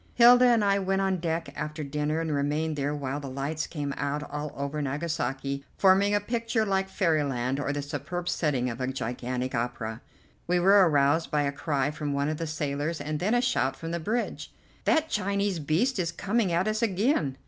[0.15, 3.93] Hilda and I went on deck after dinner and remained there while the lights came
[3.97, 8.87] out all over Nagasaki, forming a picture like fairyland or the superb setting of a
[8.87, 10.01] gigantic opera.
[10.47, 13.75] We were aroused by a cry from one of the sailors, and then a shout
[13.75, 14.51] from the bridge.
[14.85, 17.37] "That Chinese beast is coming at us again!"